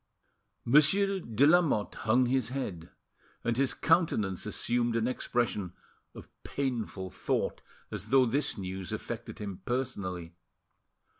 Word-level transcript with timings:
Monsieur 0.65 1.19
de 1.19 1.45
Lamotte 1.45 1.93
hung 1.93 2.25
his 2.25 2.49
head, 2.49 2.89
and 3.43 3.55
his 3.55 3.75
countenance 3.75 4.47
assumed 4.47 4.95
an 4.95 5.07
expression 5.07 5.73
of 6.15 6.27
painful 6.41 7.11
thought, 7.11 7.61
as 7.91 8.05
though 8.05 8.25
this 8.25 8.57
news 8.57 8.91
affected 8.91 9.37
him 9.37 9.61
personally. 9.63 10.33